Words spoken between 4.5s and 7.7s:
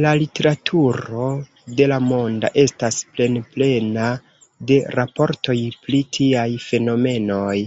de raportoj pri tiaj fenomenoj.